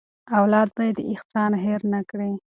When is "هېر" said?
1.65-1.81